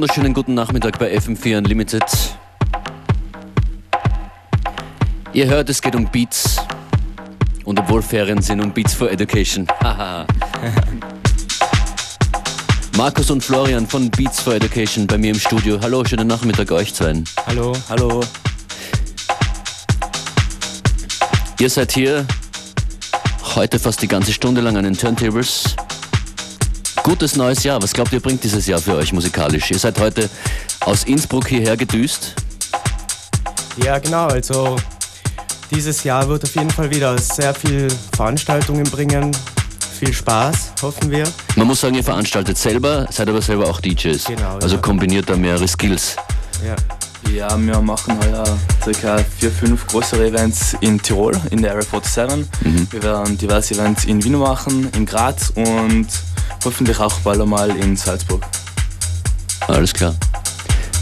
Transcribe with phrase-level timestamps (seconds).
[0.00, 2.04] wunderschönen guten Nachmittag bei FM4 Unlimited.
[5.32, 6.58] Ihr hört, es geht um Beats.
[7.64, 9.66] Und obwohl Ferien sind, um Beats for Education.
[12.96, 15.80] Markus und Florian von Beats for Education bei mir im Studio.
[15.82, 17.20] Hallo, schönen Nachmittag euch zwei.
[17.48, 17.72] Hallo.
[17.88, 18.20] Hallo.
[21.58, 22.24] Ihr seid hier
[23.56, 25.74] heute fast die ganze Stunde lang an den Turntables.
[27.08, 27.82] Gutes neues Jahr.
[27.82, 29.70] Was glaubt ihr, bringt dieses Jahr für euch musikalisch?
[29.70, 30.28] Ihr seid heute
[30.80, 32.34] aus Innsbruck hierher gedüst.
[33.82, 34.26] Ja, genau.
[34.26, 34.76] Also
[35.70, 39.34] dieses Jahr wird auf jeden Fall wieder sehr viel Veranstaltungen bringen.
[39.98, 41.24] Viel Spaß, hoffen wir.
[41.56, 44.24] Man muss sagen, ihr veranstaltet selber, seid aber selber auch DJs.
[44.26, 44.82] Genau, Also ja.
[44.82, 46.14] kombiniert da mehrere Skills.
[46.62, 46.76] Ja.
[47.32, 48.44] Ja, wir machen heuer
[48.82, 52.46] circa vier, fünf größere Events in Tirol, in der Area 47.
[52.90, 56.06] Wir werden diverse Events in Wien machen, in Graz und
[56.64, 58.44] hoffentlich auch bald einmal in Salzburg.
[59.66, 60.14] Alles klar.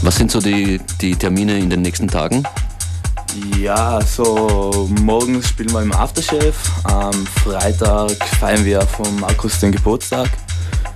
[0.01, 2.43] Was sind so die, die Termine in den nächsten Tagen?
[3.59, 10.29] Ja, so morgens spielen wir im Afterchef, am Freitag feiern wir von Markus den Geburtstag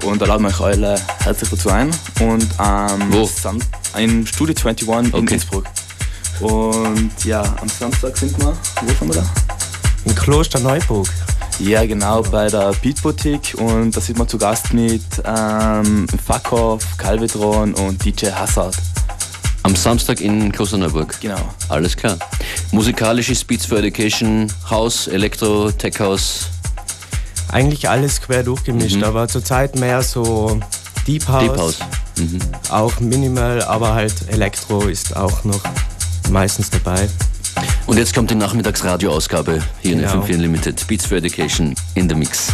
[0.03, 1.91] und da laden wir euch alle herzlich dazu ein.
[2.19, 3.25] Und am Wo?
[3.25, 3.59] Sam
[3.97, 5.33] im Studio 21 in Okay.
[5.35, 5.65] Innsbruck.
[6.39, 9.29] Und ja, am Samstag sind wir, wo sind wir da?
[10.05, 11.07] In Kloster Neuburg.
[11.59, 16.83] Ja, genau, bei der Beat Boutique und da sind wir zu Gast mit ähm, Fuckhoff,
[16.97, 18.75] Calvetron und DJ Hazard.
[19.63, 21.19] Am Samstag in Klosterneuburg.
[21.21, 21.37] Genau.
[21.69, 22.17] Alles klar.
[22.71, 26.47] Musikalisch ist Beats for Education, House, Elektro, Tech House,
[27.51, 29.03] Eigentlich alles quer durchgemischt, Mhm.
[29.03, 30.57] aber zurzeit mehr so
[31.05, 31.41] Deep House.
[31.43, 31.79] Deep House.
[32.17, 32.39] Mhm.
[32.69, 35.59] Auch Minimal, aber halt Elektro ist auch noch
[36.29, 37.09] meistens dabei.
[37.87, 40.21] Und jetzt kommt die Nachmittagsradioausgabe hier in Genau.
[40.23, 40.87] FM4 Unlimited.
[40.87, 42.47] Beats for Education in the Mix.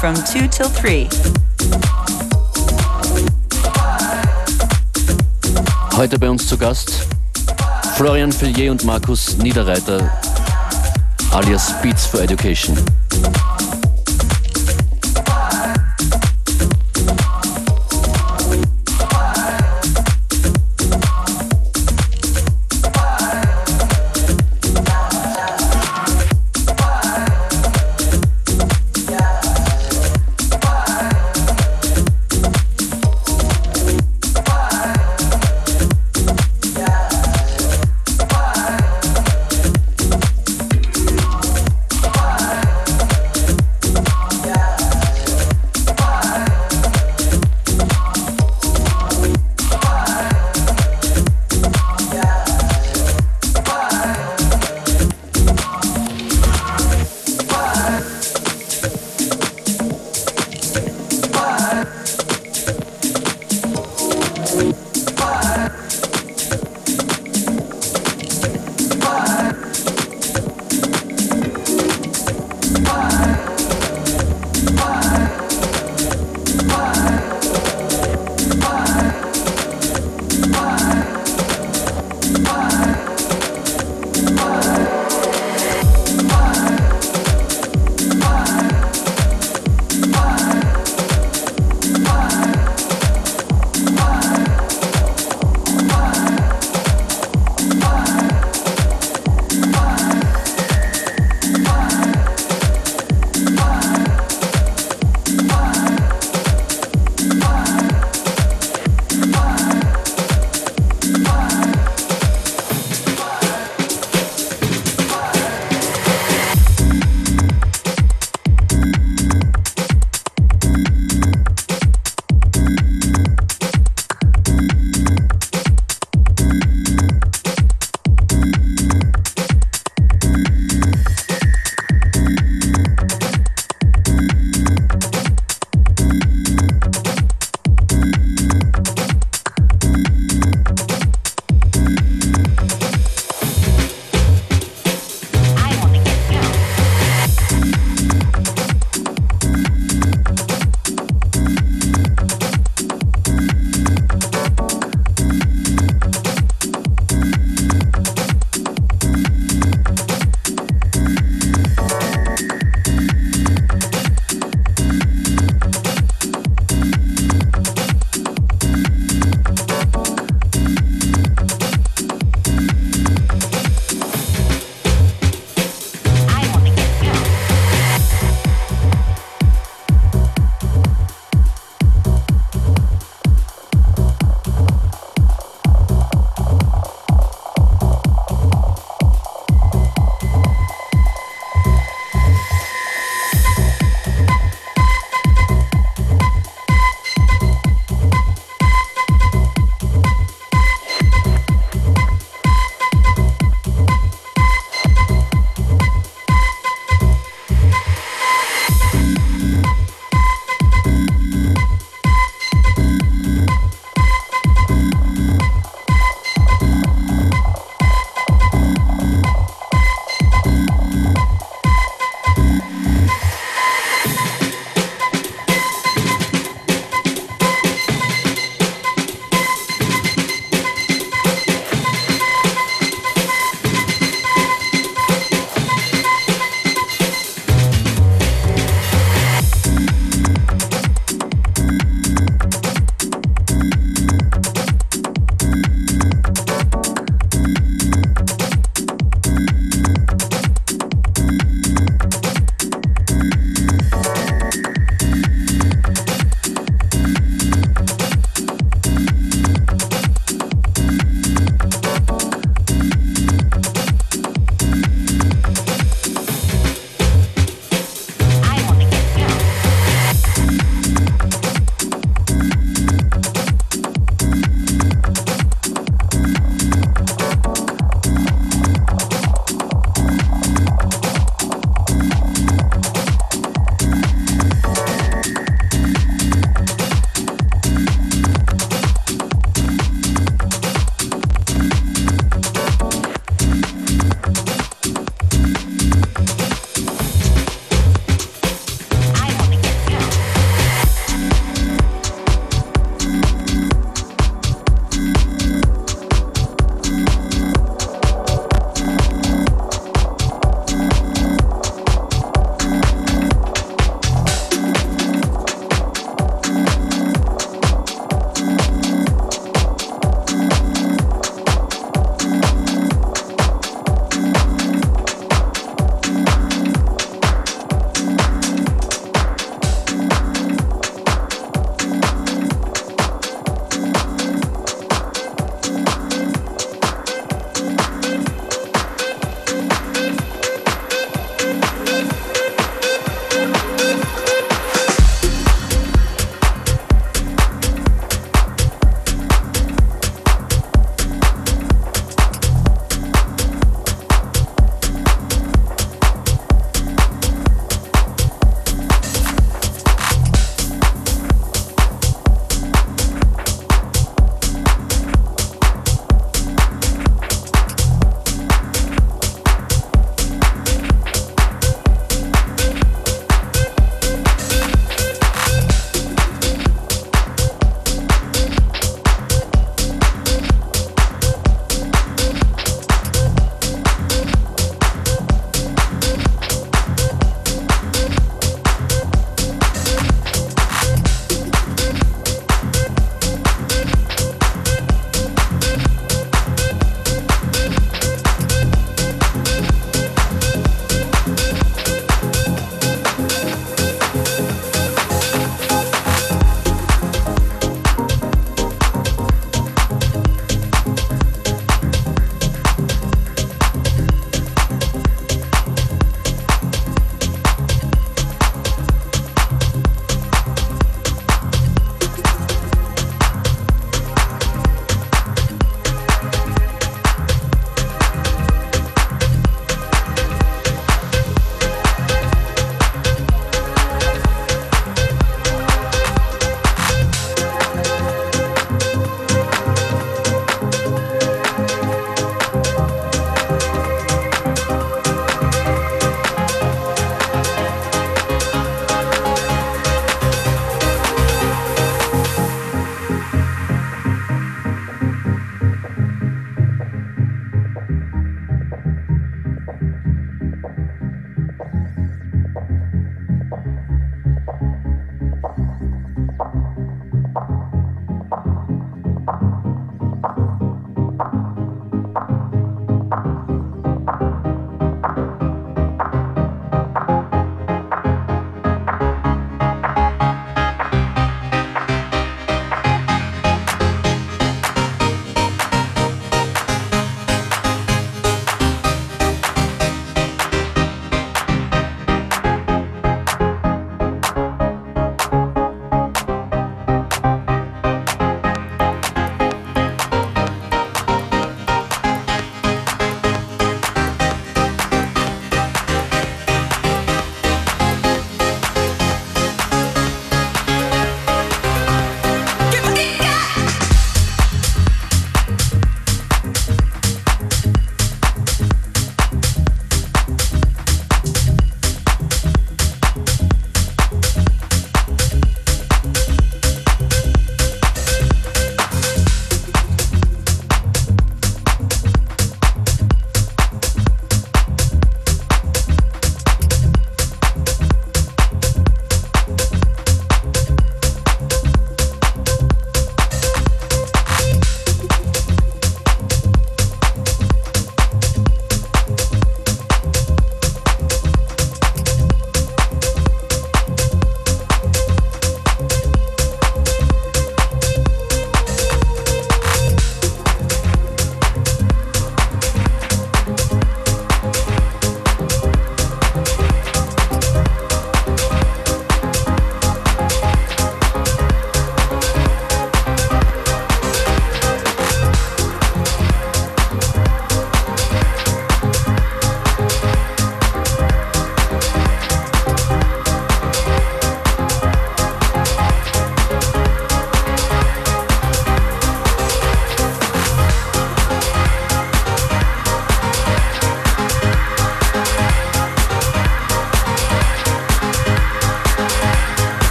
[0.00, 1.08] From 2 till 3.
[5.94, 7.06] Heute bei uns zu Gast
[7.96, 10.10] Florian Fillier und Markus Niederreiter
[11.32, 12.78] alias Beats for Education.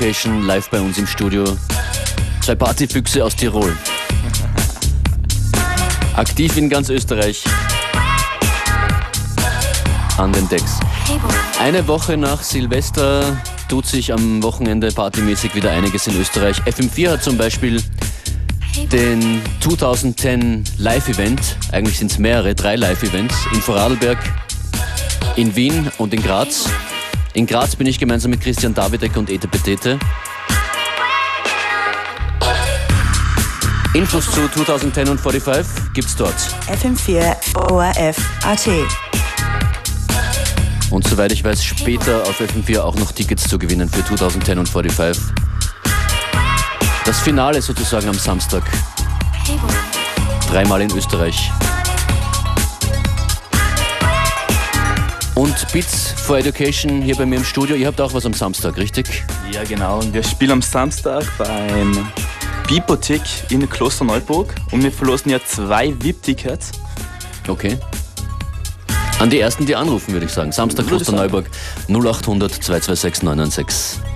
[0.00, 1.44] For Education live bei uns im Studio.
[2.40, 3.76] Zwei Partyfüchse aus Tirol.
[6.16, 7.44] Aktiv in ganz Österreich.
[10.16, 10.80] An den Decks.
[11.60, 13.36] Eine Woche nach Silvester
[13.68, 16.60] tut sich am Wochenende partymäßig wieder einiges in Österreich.
[16.62, 17.82] FM4 hat zum Beispiel
[18.92, 24.18] den 2010 Live-Event, eigentlich sind es mehrere, drei Live-Events, in Vorarlberg,
[25.36, 26.70] in Wien und in Graz.
[27.32, 29.98] In Graz bin ich gemeinsam mit Christian Davidek und Ete Petete.
[33.94, 36.34] Infos zu 2010 und 45 gibt's dort.
[36.68, 37.36] FM4
[37.70, 38.68] ORF AT.
[40.90, 44.68] Und soweit ich weiß, später auf FM4 auch noch Tickets zu gewinnen für 2010 und
[44.68, 45.22] 45.
[47.04, 48.64] Das Finale sozusagen am Samstag.
[50.50, 51.50] Dreimal in Österreich.
[55.40, 57.74] Und Beats for Education hier bei mir im Studio.
[57.74, 59.24] Ihr habt auch was am Samstag, richtig?
[59.50, 60.00] Ja, genau.
[60.00, 61.96] Und wir spielen am Samstag beim
[62.68, 66.72] Bipothek in Klosterneuburg und wir verlosen ja zwei VIP-Tickets.
[67.48, 67.78] Okay.
[69.18, 70.52] An die ersten, die anrufen, würde ich sagen.
[70.52, 71.46] Samstag Klosterneuburg
[71.88, 74.09] 0800 226 996.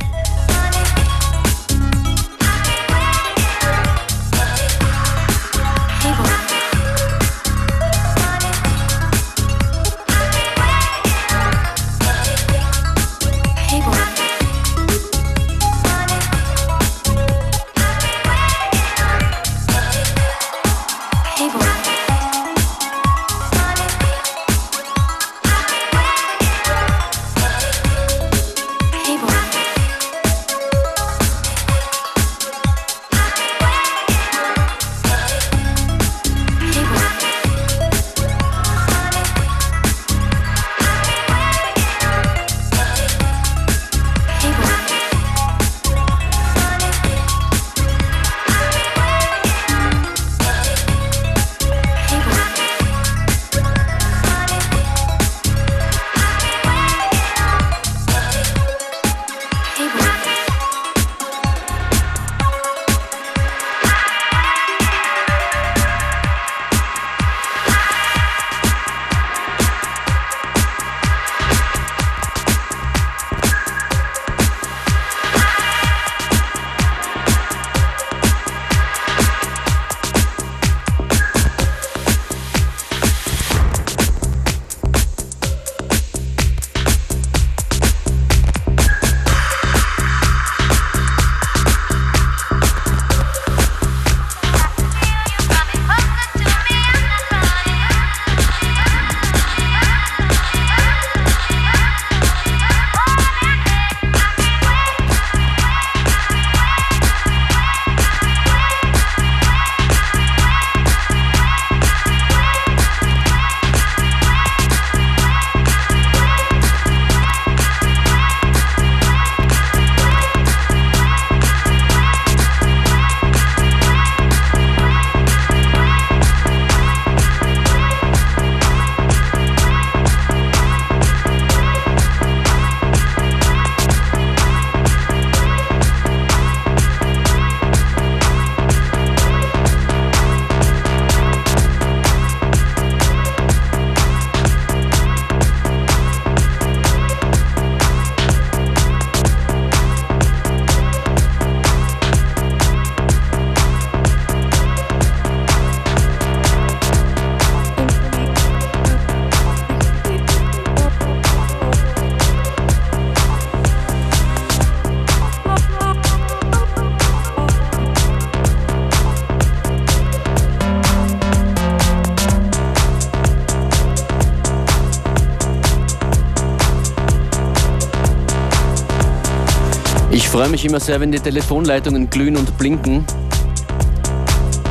[180.45, 183.03] freue mich immer sehr, wenn die Telefonleitungen glühen und blinken.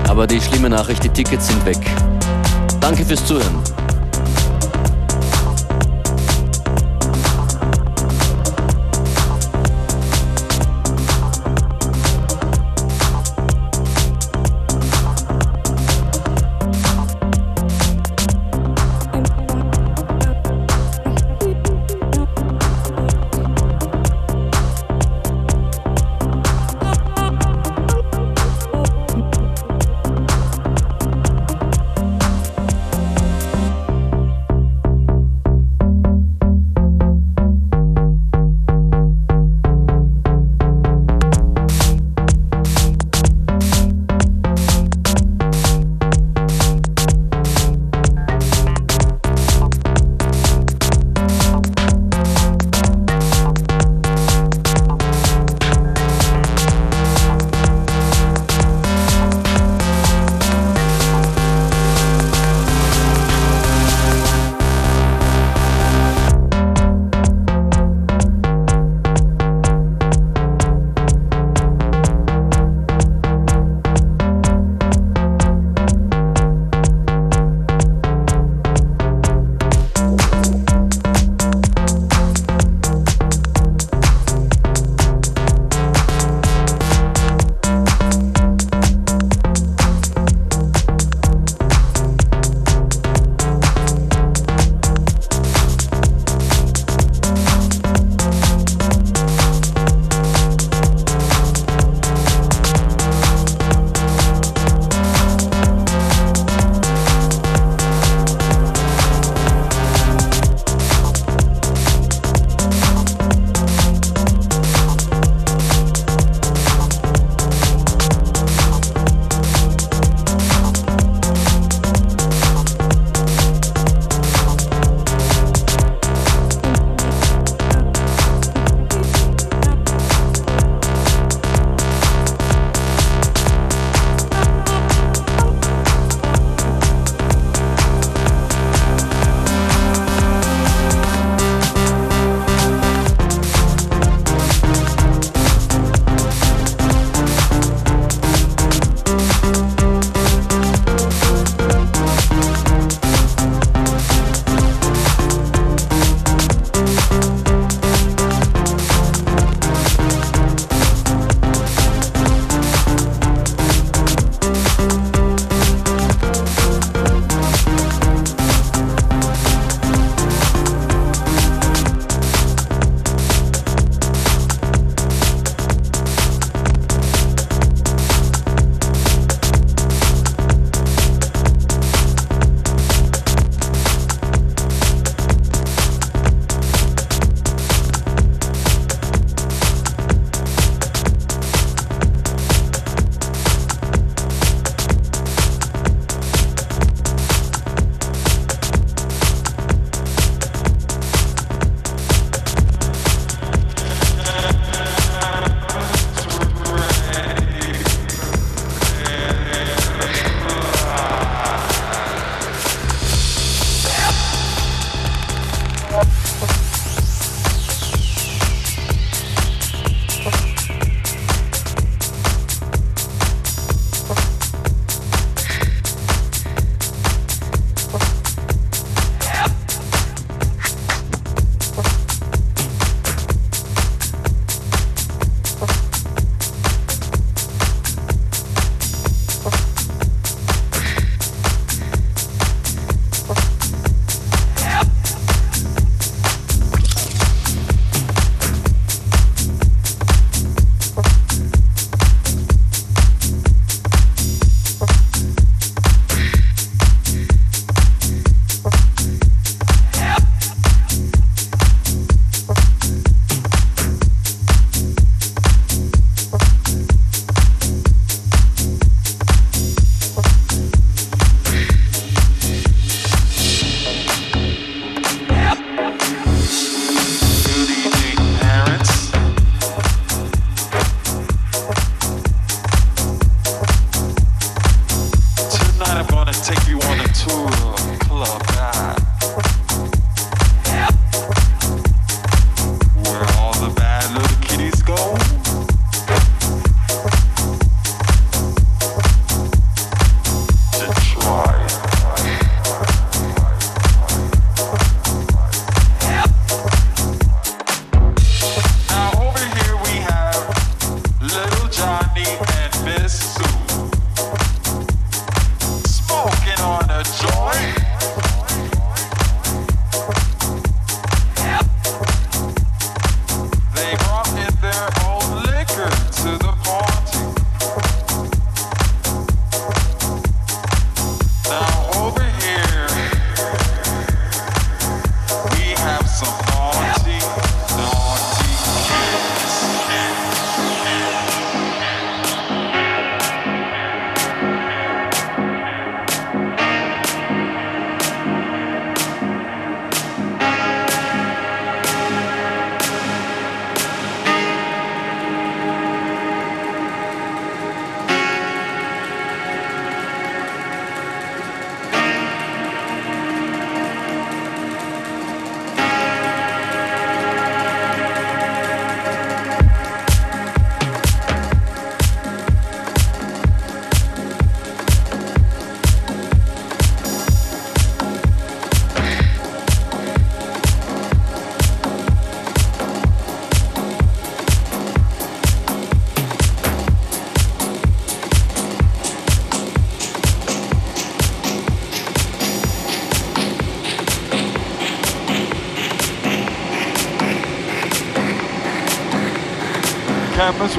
[0.07, 1.79] Aber die schlimme Nachricht, die Tickets sind weg.
[2.79, 3.82] Danke fürs Zuhören.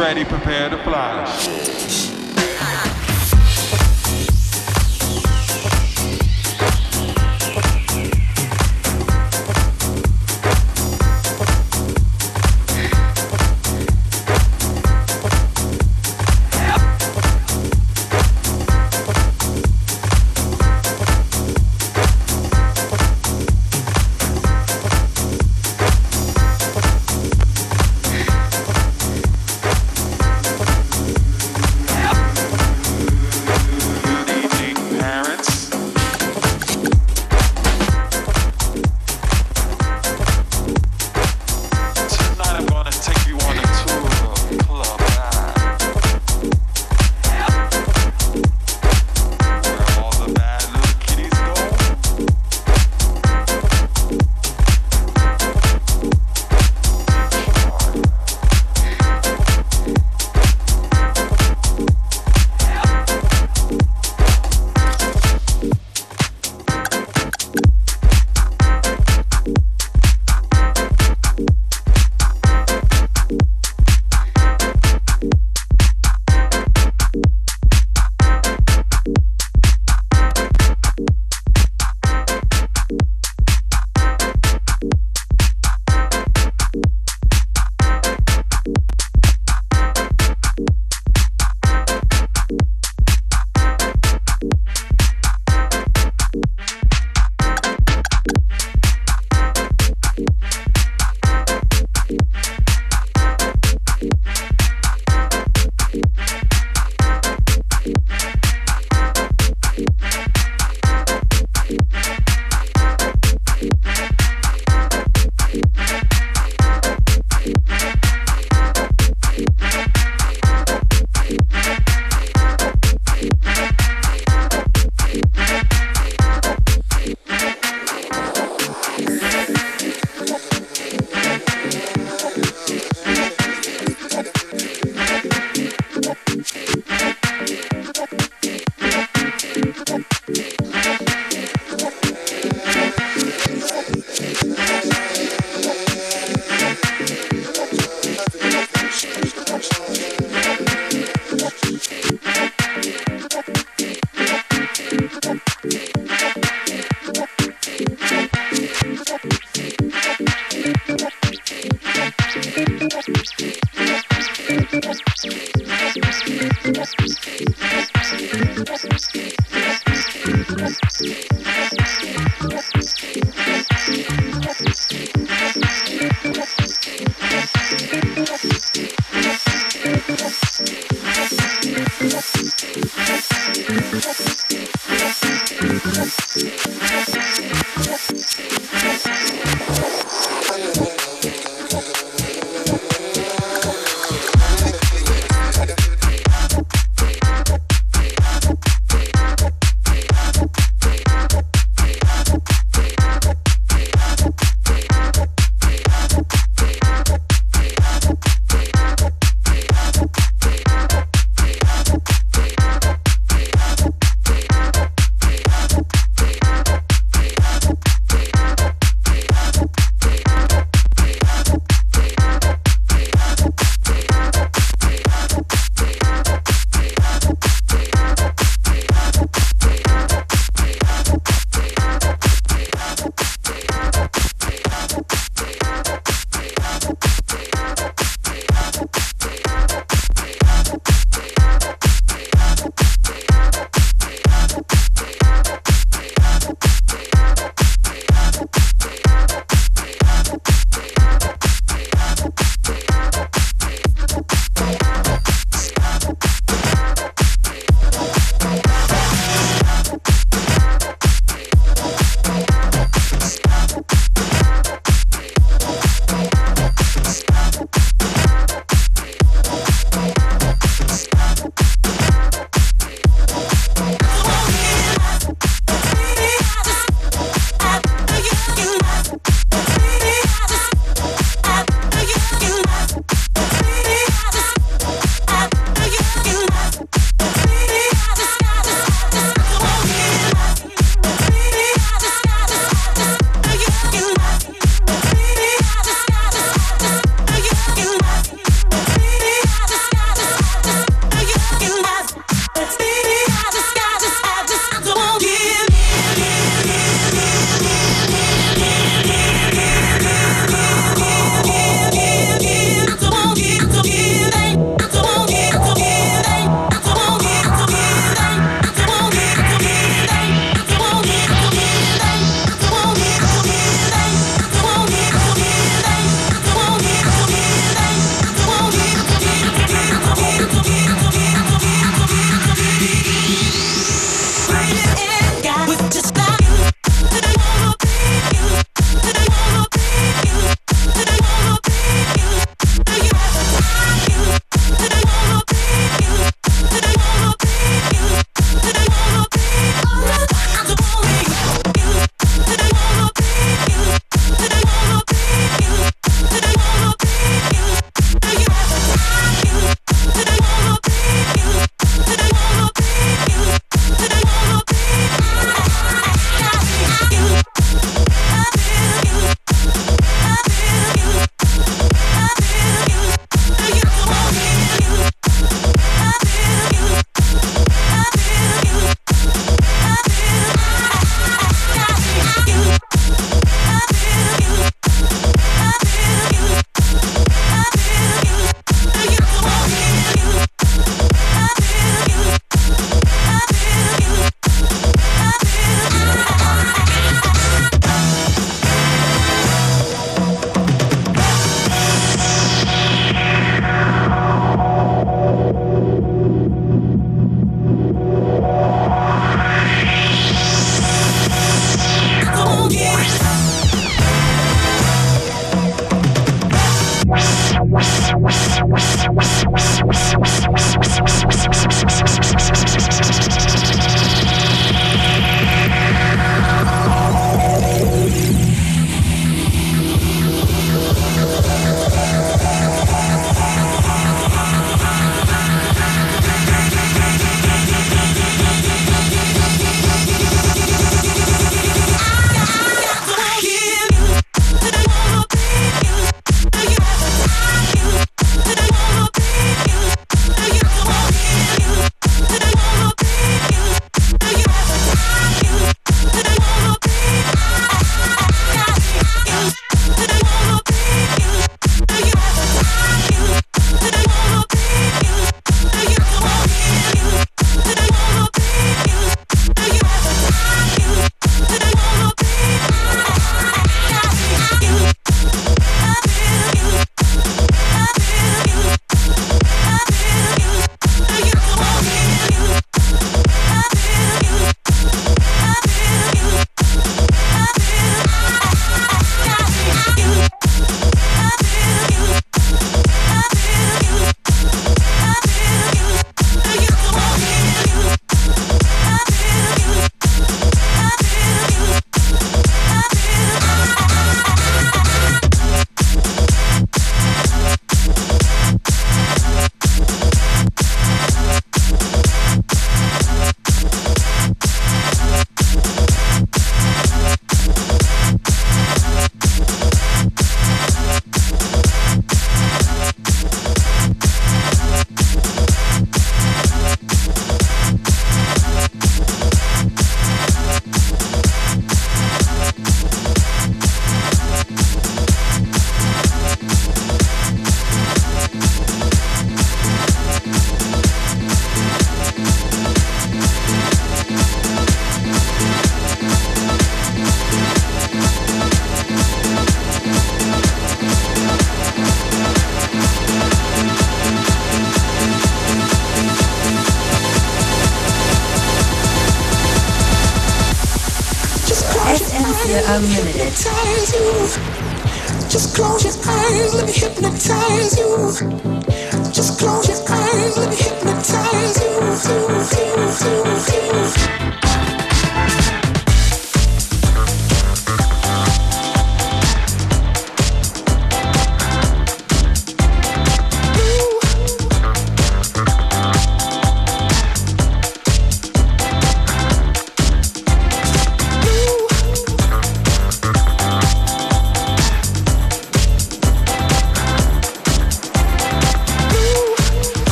[0.00, 0.69] ready, prepared.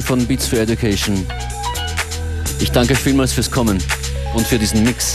[0.00, 1.26] Herren von Beats for Education,
[2.58, 3.82] ich danke euch vielmals fürs Kommen
[4.34, 5.14] und für diesen Mix.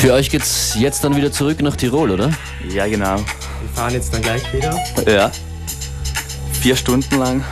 [0.00, 2.32] Für euch geht's jetzt dann wieder zurück nach Tirol, oder?
[2.68, 3.16] Ja, genau.
[3.16, 4.76] Wir fahren jetzt dann gleich wieder.
[5.06, 5.30] Ja.
[6.60, 7.44] Vier Stunden lang.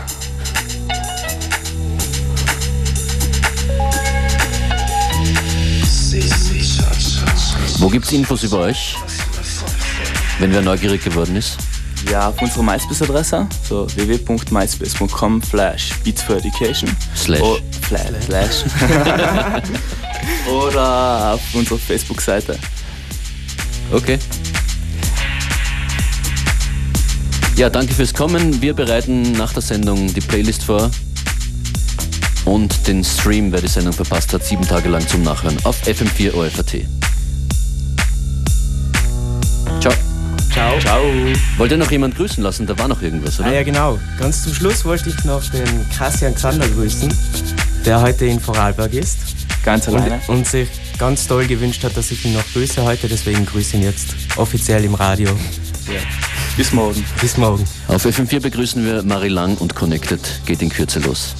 [7.78, 8.96] Wo gibt's Infos über euch?
[10.40, 11.58] Wenn wer neugierig geworden ist?
[12.10, 16.90] Ja, auf unserer MySpace-Adresse, so www.myspace.com slash Beats for Education.
[17.14, 17.42] Slash.
[17.42, 18.24] Oh, slash.
[18.24, 18.64] slash.
[20.50, 22.58] Oder auf unserer Facebook-Seite.
[23.92, 24.18] Okay.
[27.56, 28.62] Ja, danke fürs Kommen.
[28.62, 30.90] Wir bereiten nach der Sendung die Playlist vor
[32.44, 36.97] und den Stream, wer die Sendung verpasst hat, sieben Tage lang zum Nachhören auf FM4
[40.58, 40.80] Ciao.
[40.80, 41.02] Ciao.
[41.56, 42.66] Wollt ihr noch jemand grüßen lassen?
[42.66, 43.48] Da war noch irgendwas, oder?
[43.48, 43.96] Ah ja, genau.
[44.18, 47.14] Ganz zum Schluss wollte ich noch den Christian Xander grüßen,
[47.86, 49.18] der heute in Vorarlberg ist
[49.64, 50.20] Ganz alleine.
[50.26, 53.06] und, und sich ganz toll gewünscht hat, dass ich ihn noch grüße heute.
[53.06, 55.28] Deswegen grüße ihn jetzt offiziell im Radio.
[55.86, 56.00] Ja.
[56.56, 57.04] Bis morgen.
[57.20, 57.64] Bis morgen.
[57.86, 61.36] Auf FM4 begrüßen wir Marie Lang und Connected geht in Kürze los.